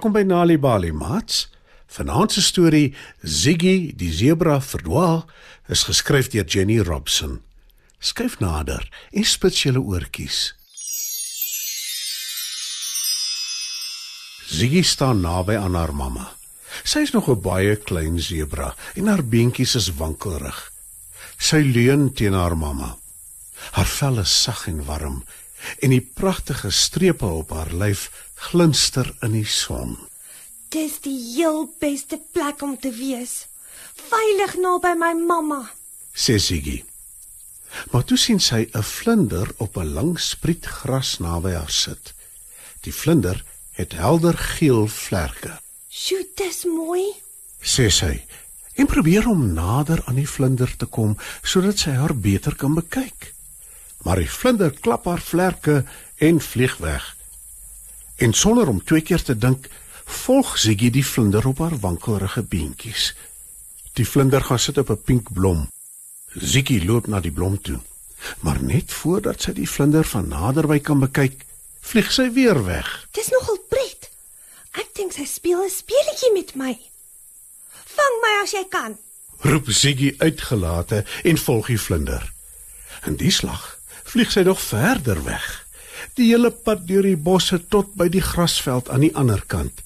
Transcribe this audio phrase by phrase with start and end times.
[0.00, 1.50] Welkom by Nali Bali Mats.
[1.92, 5.26] Vanaand se storie Ziggy die zebra verdwaal
[5.68, 7.34] is geskryf deur Jenny Robson.
[8.00, 10.38] Skyf nader en spits julle oortjies.
[14.48, 16.30] Ziggy staan naby aan haar mamma.
[16.80, 20.72] Sy is nog 'n baie klein zebra en haar beentjies is wankelrig.
[21.36, 22.96] Sy leun teen haar mamma.
[23.76, 25.24] Haar vel is sag en warm
[25.84, 28.08] en die pragtige strepe op haar lyf
[28.40, 29.96] glinster in die son.
[30.72, 33.46] Dis die heel beste plek om te wees.
[34.10, 35.60] Veilig naby my mamma.
[36.14, 36.80] sê Siggy.
[37.90, 42.14] Maar toe sien sy 'n vlinder op 'n lang spriet gras naby haar sit.
[42.80, 47.12] Die vlinder het helder geel vlerke, Sjoe, dis mooi.
[47.60, 48.24] sê sy,
[48.74, 53.34] en probeer om nader aan die vlinder te kom sodat sy haar beter kan bekyk.
[54.02, 55.84] Maar die vlinder klap haar vlerke
[56.16, 57.16] en vlieg weg.
[58.20, 59.68] En sonder om twee keer te dink,
[60.04, 63.14] volg Siggy die vlinder op haar wankelrige beentjies.
[63.96, 65.70] Die vlinder gaan sit op 'n pink blom.
[66.34, 67.80] Ziggy loop na die blom toe.
[68.40, 71.44] Maar net voordat sy die vlinder van naderby kan bekyk,
[71.80, 73.08] vlieg sy weer weg.
[73.10, 74.10] Dis nogal pret.
[74.70, 76.78] Ek dink sy speel 'n speletjie met my.
[77.96, 78.98] Vang my as jy kan.
[79.40, 82.32] Roep Ziggy uitgelate en volg die vlinder.
[83.06, 85.69] In die slag vlieg sy nog verder weg.
[86.18, 89.82] Die hele pad deur die bosse tot by die grasveld aan die ander kant.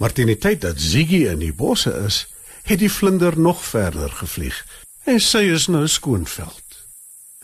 [0.00, 2.26] Maar teen die tyd dat Ziggy in die bosse is,
[2.62, 4.64] het die vlinder nog verder gevlieg
[5.08, 6.76] en sy is nou skoonveld.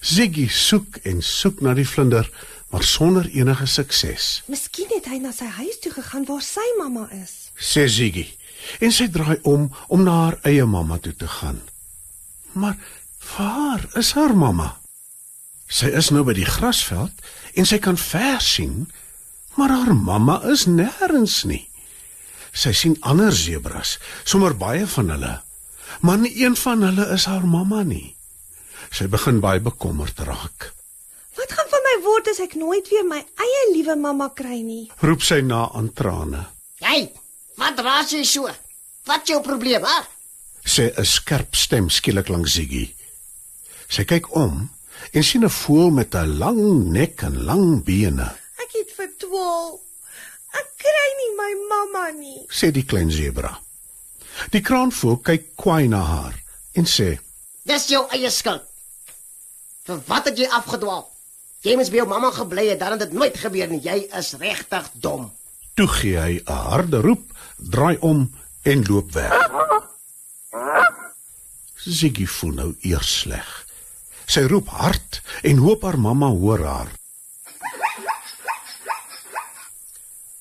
[0.01, 2.29] Ziggy soek en soek na die vlinder,
[2.71, 4.43] maar sonder enige sukses.
[4.47, 7.51] Miskien het hy na sy huis toe gegaan waar sy mamma is.
[7.57, 8.27] sê Ziggy
[8.81, 11.61] en sy draai om om na haar eie mamma toe te gaan.
[12.53, 12.77] Maar
[13.37, 14.77] waar is haar mamma?
[15.67, 17.25] Sy is nou by die grasveld
[17.59, 18.87] en sy kan ver sien,
[19.57, 21.65] maar haar mamma is nêrens nie.
[22.57, 25.35] Sy sien ander sebras, sommer baie van hulle,
[26.01, 28.15] maar nie een van hulle is haar mamma nie.
[28.95, 30.71] Sy begin baie bekommerd raak.
[31.37, 34.87] Wat gaan van my word as ek nooit weer my eie liewe mamma kry nie?
[35.05, 36.47] Roep sy na aan trane.
[36.81, 37.11] Hey,
[37.61, 38.49] wat raas jy so?
[39.07, 39.99] Wat is jou probleem, hè?
[40.67, 42.95] sê 'n skerp stem skielik langs Ziggy.
[43.89, 44.71] Sy kyk om
[45.13, 49.81] en sien 'n voël met 'n lang nek en lang bene, Ek het verdwaal.
[50.53, 52.47] Ek kry nie my mamma nie.
[52.49, 53.61] sê die klein sebra.
[54.51, 56.35] Die kraanvoël kyk kwaai na haar
[56.73, 57.19] en sê:
[57.65, 58.63] Dis jou eie skuld.
[59.85, 61.11] Vir wat het jy afgedwaal?
[61.63, 63.81] Jy moes by jou mamma gebly het, dan het dit nooit gebeur nie.
[63.81, 65.33] Jy is regtig dom.
[65.75, 68.31] "Toe gee hy 'n harde roep, draai om
[68.63, 69.33] en loop weg."
[71.77, 73.66] Ziggy voel nou eers sleg.
[74.27, 76.91] Sy roep hard en hoop haar mamma hoor haar.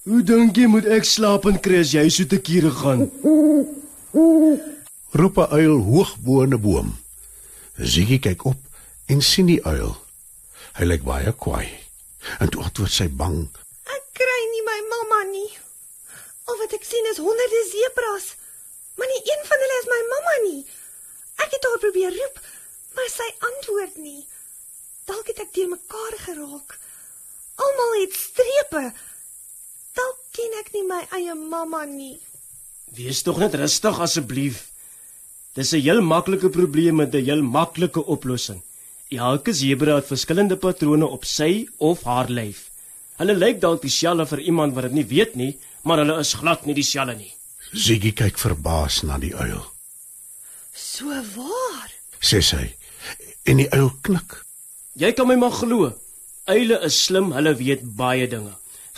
[0.06, 3.08] Hoe dink jy moet ek slaap en kry as jy so te kere gaan?
[5.16, 6.90] Roep 'n uil hoog bo in 'n boom.
[7.78, 8.60] Ziggy kyk op
[9.08, 9.98] en sien die uil.
[10.78, 11.70] Hy lyk baie kwaai.
[12.40, 13.50] En toe antwoord sy bang:
[13.96, 15.52] Ek kry nie my mamma nie.
[16.46, 18.26] Al wat ek sien is honderde sebras,
[18.98, 20.62] maar nie een van hulle is my mamma nie.
[21.44, 22.36] Ek het haar probeer roep,
[22.96, 24.24] maar sy antwoord nie.
[25.06, 26.78] Dalk het ek deur mekaar geraak.
[27.56, 28.86] Almal het strepe.
[29.96, 32.18] Dalk ken ek nie my eie mamma nie.
[32.96, 34.66] Wees tog net rustig asseblief.
[35.56, 38.62] Dis 'n heel maklike probleem met 'n heel maklike oplossing.
[39.10, 42.70] Elke sebra het verskillende patrone op sy of haar lyf.
[43.18, 46.66] Hulle lyk dalk dieselfde vir iemand wat dit nie weet nie, maar hulle is glad
[46.66, 47.34] nie dieselfde nie.
[47.72, 49.64] Ziggy kyk verbaas na die uil.
[50.74, 51.06] So
[51.36, 51.92] waar.
[52.20, 52.76] Sê sy.
[53.46, 54.40] En die uil knik.
[54.98, 55.92] Jy kan my maar glo.
[56.50, 58.54] Uile is slim, hulle weet baie dinge.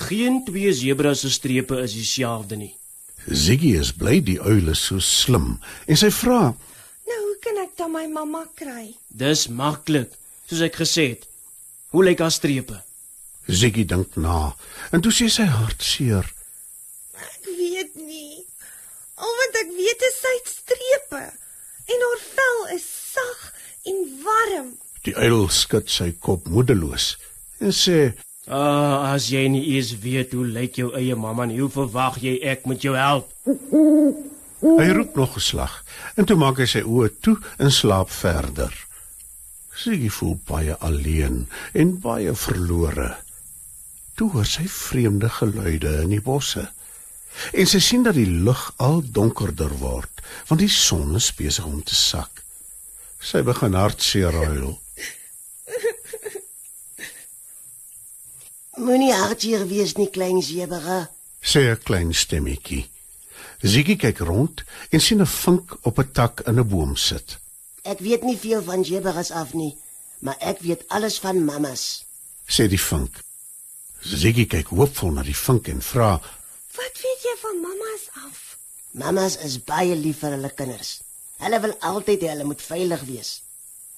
[0.08, 2.74] Geen twee sebras se strepe is dieselfde nie.
[3.28, 5.58] Ziggy is bly die uil is so slim
[5.90, 6.54] en sy vra:
[7.10, 8.94] Nou hoe kan ek dan my mamma kry?
[9.10, 10.14] Dis maklik,
[10.48, 11.26] soos ek gesê het.
[11.92, 12.78] Hoe lyk haar strepe?
[13.48, 14.54] Ziggy dink na
[14.94, 16.30] en toe sê sy hartseer:
[17.18, 18.46] Ek weet nie.
[19.18, 21.24] Al wat ek weet is sy het strepe
[21.88, 23.47] en haar vel is sag
[23.90, 24.72] en warm.
[25.08, 27.16] Die uil skud sy kop moedeloos
[27.64, 28.00] en sê:
[28.48, 32.38] Ah, as jy nie eens weet hoe lyk jou eie mamma nie, hoe verwag jy
[32.48, 33.32] ek moet jou help?
[34.58, 35.84] Hy roep nog 'n slag
[36.16, 38.74] en toe maak hy sy oë toe en slaap verder.
[39.76, 43.18] Ziggy voel baie alleen en baie verlore.
[44.16, 46.66] Toe hoor sy vreemde geluide in die bosse.
[47.54, 51.84] En sy sien dat die lug al donkerder word, want die son is besig om
[51.84, 52.42] te sak.
[53.20, 54.78] Sy begin hartseer huil.
[58.78, 61.10] Moenie hartseer wees nie, klein sebra.
[61.42, 62.90] sê 'n klein stemmetjie.
[63.64, 67.38] Ziggy kyk rond en sien 'n vink op 'n tak in 'n boom sit.
[67.84, 69.78] Ek weet nie veel van Jeberas af nie,
[70.20, 72.06] maar ek weet alles van mammas.
[72.48, 73.14] Sê die vink.
[74.02, 76.22] Ziggy kyk hoopvol na die vink en vra:
[76.78, 78.58] Wat weet jy van mamma's af?
[78.92, 81.02] Mammas is baie lief vir hulle kinders.
[81.44, 83.32] Hulle wil altyd hê hulle moet veilig wees.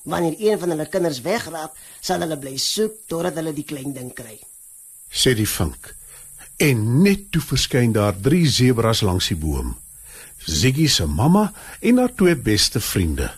[0.10, 4.12] Wanneer een van hulle kinders wegraak, sal hulle bly soek totdat hulle die klein ding
[4.16, 4.40] kry.
[5.10, 5.96] sê die vink.
[6.62, 9.74] En net toe verskyn daar drie sebras langs die boom.
[10.46, 11.50] Ziggy se mamma
[11.82, 13.32] en haar twee beste vriende.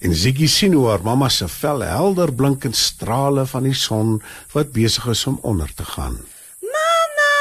[0.00, 4.18] En Ziggy sien hoe haar mamma se vel helder blink in strale van die son
[4.52, 6.18] wat besig is om onder te gaan.
[6.60, 7.32] Mamma!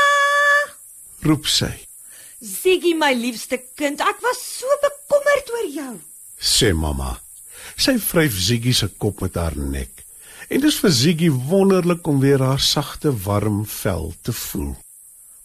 [1.21, 1.73] Roep sy,
[2.45, 4.64] Siggy my liefste kind, ek was so
[5.35, 5.99] bekommerd oor jou.
[6.39, 7.19] sê mamma.
[7.77, 10.03] Sy vryf Ziggy se kop met haar nek.
[10.49, 14.75] En dit is vir Ziggy wonderlik om weer haar sagte, warm vel te voel.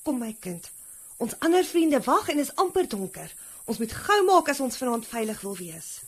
[0.03, 0.71] Kom my kind.
[1.19, 3.31] Ons ander vriende wag en is amper donker.
[3.65, 6.01] Ons moet gou maak as ons vanaand veilig wil wees.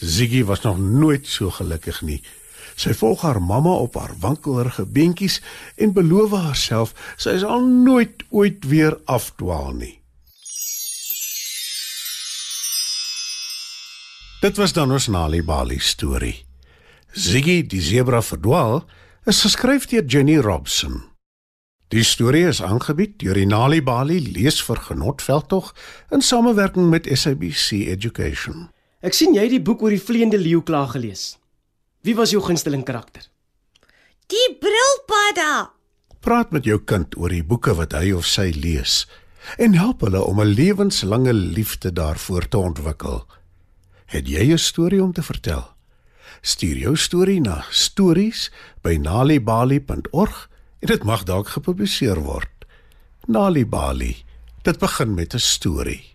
[0.00, 2.22] Ziggy was nog nooit so gelukkig nie.
[2.76, 5.40] Sy volg haar mamma op haar wankelrige beentjies
[5.76, 9.98] en beloof haarself sy sal nooit ooit weer afdwaal nie.
[14.44, 16.44] Dit was dan ons Nali Bali storie.
[17.16, 18.82] Ziggy die zebra verdwaal
[19.24, 20.98] is geskryf deur Jenny Robson.
[21.88, 25.70] Die storie is aangebied deur die Nali Bali lees vir genotveldtog
[26.12, 28.66] in samewerking met SABC Education.
[29.00, 31.38] Ek sien jy het die boek oor die vleiende leeu klaar gelees.
[32.04, 33.24] Wie was jou gunsteling karakter?
[34.28, 35.70] Die brilpadda.
[36.20, 39.06] Praat met jou kind oor die boeke wat hy of sy lees
[39.56, 43.24] en help hulle om 'n lewenslange liefde daarvoor te ontwikkel.
[44.04, 45.72] Het jy 'n storie om te vertel?
[46.40, 52.64] Stuur jou storie na stories@nalibali.org en dit mag dalk gepubliseer word.
[53.26, 54.24] Nalibali.
[54.62, 56.12] Dit begin met 'n storie.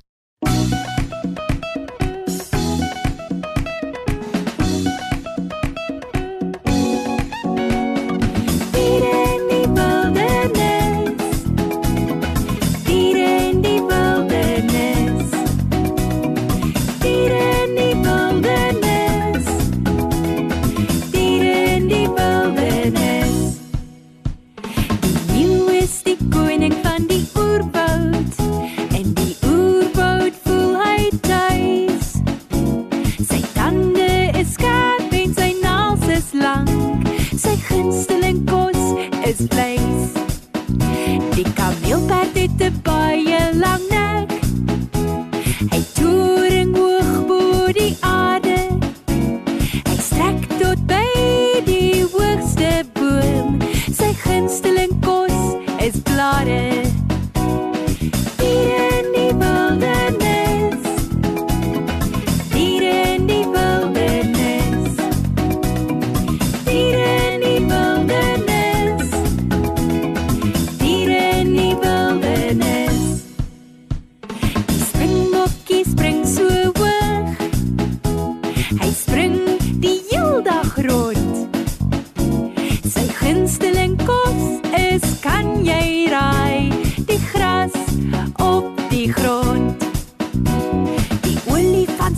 [34.39, 37.07] Is skerp en sy naels is lank.
[37.35, 38.39] Sy gunsteling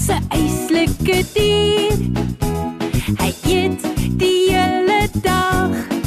[0.01, 1.97] se eislike dier.
[3.21, 3.85] Hy eet
[4.17, 6.00] die hele dag.